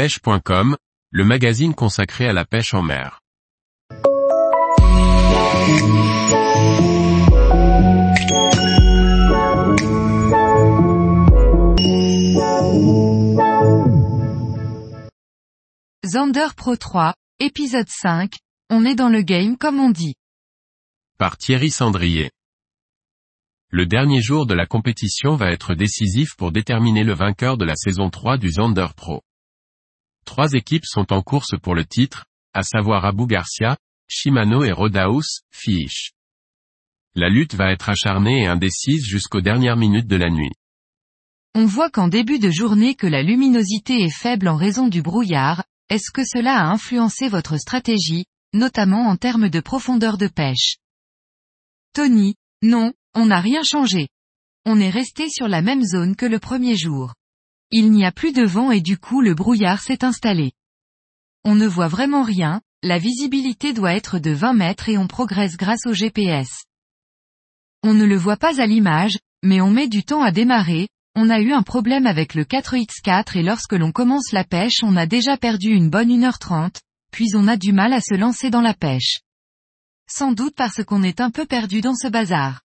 [0.00, 0.78] pêche.com,
[1.10, 3.20] le magazine consacré à la pêche en mer.
[16.06, 18.32] Zander Pro 3, épisode 5,
[18.70, 20.14] on est dans le game comme on dit.
[21.18, 22.30] Par Thierry Sandrier.
[23.68, 27.76] Le dernier jour de la compétition va être décisif pour déterminer le vainqueur de la
[27.76, 29.20] saison 3 du Zander Pro.
[30.30, 32.24] Trois équipes sont en course pour le titre,
[32.54, 36.12] à savoir Abu Garcia, Shimano et Rodaus, Fish.
[37.16, 40.52] La lutte va être acharnée et indécise jusqu'aux dernières minutes de la nuit.
[41.56, 45.64] On voit qu'en début de journée que la luminosité est faible en raison du brouillard,
[45.88, 50.76] est-ce que cela a influencé votre stratégie, notamment en termes de profondeur de pêche?
[51.92, 54.06] Tony, non, on n'a rien changé.
[54.64, 57.14] On est resté sur la même zone que le premier jour.
[57.72, 60.52] Il n'y a plus de vent et du coup le brouillard s'est installé.
[61.44, 65.56] On ne voit vraiment rien, la visibilité doit être de 20 mètres et on progresse
[65.56, 66.64] grâce au GPS.
[67.84, 71.30] On ne le voit pas à l'image, mais on met du temps à démarrer, on
[71.30, 75.06] a eu un problème avec le 4X4 et lorsque l'on commence la pêche on a
[75.06, 76.80] déjà perdu une bonne 1h30,
[77.12, 79.20] puis on a du mal à se lancer dans la pêche.
[80.08, 82.62] Sans doute parce qu'on est un peu perdu dans ce bazar.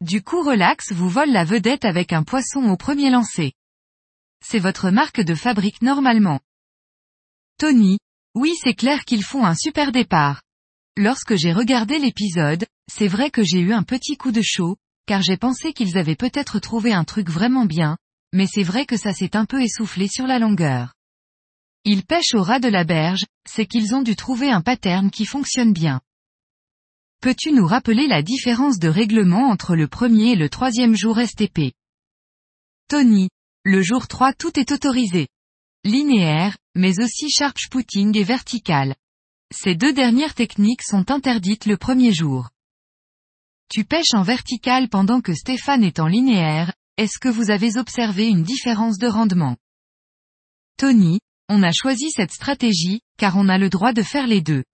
[0.00, 3.52] Du coup relax vous vole la vedette avec un poisson au premier lancer.
[4.44, 6.40] C'est votre marque de fabrique normalement.
[7.58, 7.98] Tony,
[8.34, 10.42] oui c'est clair qu'ils font un super départ.
[10.96, 15.22] Lorsque j'ai regardé l'épisode, c'est vrai que j'ai eu un petit coup de chaud, car
[15.22, 17.96] j'ai pensé qu'ils avaient peut-être trouvé un truc vraiment bien,
[18.32, 20.94] mais c'est vrai que ça s'est un peu essoufflé sur la longueur.
[21.84, 25.24] Ils pêchent au ras de la berge, c'est qu'ils ont dû trouver un pattern qui
[25.24, 26.00] fonctionne bien.
[27.20, 31.72] Peux-tu nous rappeler la différence de règlement entre le premier et le troisième jour STP
[32.88, 33.28] Tony,
[33.64, 35.28] le jour 3 tout est autorisé.
[35.84, 38.96] Linéaire, mais aussi sharp spooting et vertical.
[39.52, 42.48] Ces deux dernières techniques sont interdites le premier jour.
[43.68, 48.28] Tu pêches en vertical pendant que Stéphane est en linéaire, est-ce que vous avez observé
[48.28, 49.56] une différence de rendement?
[50.78, 51.20] Tony,
[51.50, 54.64] on a choisi cette stratégie, car on a le droit de faire les deux.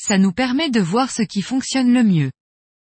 [0.00, 2.32] Ça nous permet de voir ce qui fonctionne le mieux.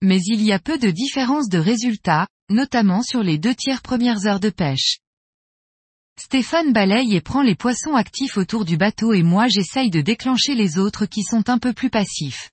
[0.03, 4.27] Mais il y a peu de différence de résultats, notamment sur les deux tiers premières
[4.27, 4.99] heures de pêche.
[6.19, 10.55] Stéphane balaye et prend les poissons actifs autour du bateau et moi j'essaye de déclencher
[10.55, 12.51] les autres qui sont un peu plus passifs.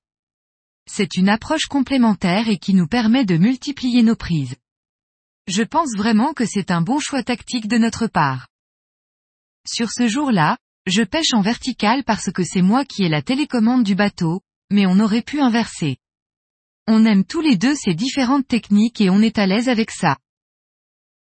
[0.86, 4.56] C'est une approche complémentaire et qui nous permet de multiplier nos prises.
[5.48, 8.48] Je pense vraiment que c'est un bon choix tactique de notre part.
[9.66, 13.84] Sur ce jour-là, je pêche en vertical parce que c'est moi qui ai la télécommande
[13.84, 14.42] du bateau,
[14.72, 15.98] mais on aurait pu inverser.
[16.86, 20.18] On aime tous les deux ces différentes techniques et on est à l'aise avec ça.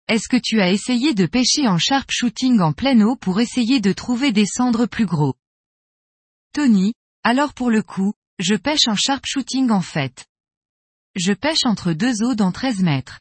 [0.08, 3.80] Est-ce que tu as essayé de pêcher en sharp shooting en pleine eau pour essayer
[3.80, 5.34] de trouver des cendres plus gros?
[6.52, 6.94] Tony,
[7.24, 10.26] alors pour le coup, je pêche en sharp shooting en fait.
[11.16, 13.18] Je pêche entre deux eaux dans 13 mètres.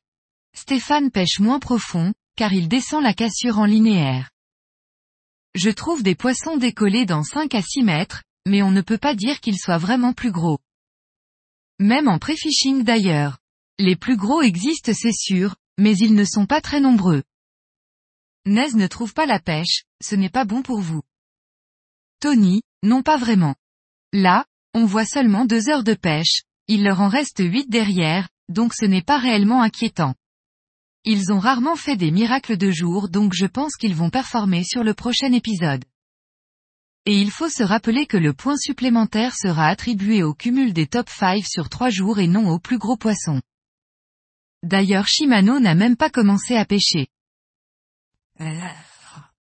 [0.56, 4.30] Stéphane pêche moins profond, car il descend la cassure en linéaire.
[5.56, 9.16] Je trouve des poissons décollés dans 5 à 6 mètres, mais on ne peut pas
[9.16, 10.60] dire qu'ils soient vraiment plus gros.
[11.80, 13.40] Même en pré-fishing d'ailleurs.
[13.80, 17.24] Les plus gros existent c'est sûr, mais ils ne sont pas très nombreux.
[18.46, 21.02] Nez ne trouve pas la pêche, ce n'est pas bon pour vous.
[22.20, 23.56] Tony, non pas vraiment.
[24.14, 28.74] Là, on voit seulement deux heures de pêche, il leur en reste huit derrière, donc
[28.74, 30.16] ce n'est pas réellement inquiétant.
[31.04, 34.84] Ils ont rarement fait des miracles de jour donc je pense qu'ils vont performer sur
[34.84, 35.86] le prochain épisode.
[37.06, 41.08] Et il faut se rappeler que le point supplémentaire sera attribué au cumul des top
[41.10, 43.42] 5 sur trois jours et non aux plus gros poissons.
[44.66, 47.08] D'ailleurs Shimano n'a même pas commencé à pêcher.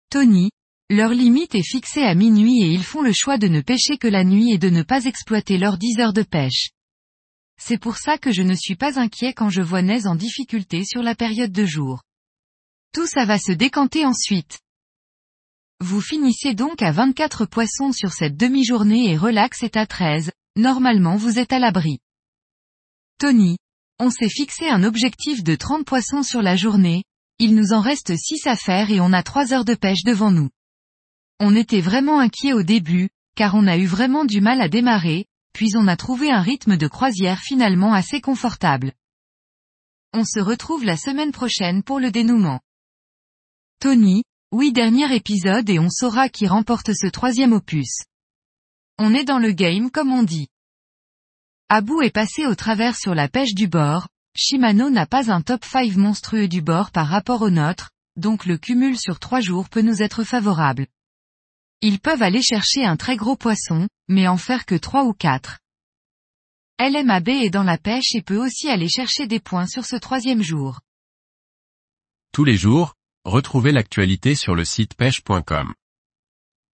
[0.09, 0.50] Tony,
[0.90, 4.07] leur limite est fixée à minuit et ils font le choix de ne pêcher que
[4.07, 6.69] la nuit et de ne pas exploiter leurs 10 heures de pêche.
[7.62, 10.85] C'est pour ça que je ne suis pas inquiet quand je vois Nez en difficulté
[10.85, 12.01] sur la période de jour.
[12.94, 14.62] Tout ça va se décanter ensuite.
[15.81, 21.18] Vous finissez donc à 24 poissons sur cette demi-journée et relax est à 13, normalement
[21.18, 22.00] vous êtes à l'abri.
[23.18, 23.57] Tony,
[24.00, 27.04] on s'est fixé un objectif de 30 poissons sur la journée,
[27.38, 30.31] il nous en reste 6 à faire et on a 3 heures de pêche devant
[30.31, 30.50] nous.
[31.40, 35.25] On était vraiment inquiet au début, car on a eu vraiment du mal à démarrer,
[35.54, 38.94] puis on a trouvé un rythme de croisière finalement assez confortable.
[40.13, 42.60] On se retrouve la semaine prochaine pour le dénouement.
[43.80, 48.04] Tony, oui dernier épisode et on saura qui remporte ce troisième opus.
[48.98, 50.48] On est dans le game comme on dit.
[51.71, 55.63] Abu est passé au travers sur la pêche du bord, Shimano n'a pas un top
[55.63, 59.83] 5 monstrueux du bord par rapport au nôtre, donc le cumul sur trois jours peut
[59.83, 60.88] nous être favorable.
[61.81, 65.60] Ils peuvent aller chercher un très gros poisson, mais en faire que trois ou quatre.
[66.80, 70.42] LMAB est dans la pêche et peut aussi aller chercher des points sur ce troisième
[70.42, 70.80] jour.
[72.33, 72.95] Tous les jours,
[73.25, 75.75] retrouvez l'actualité sur le site pêche.com.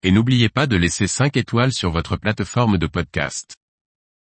[0.04, 3.56] Et n'oubliez pas de laisser 5 étoiles sur votre plateforme de podcast.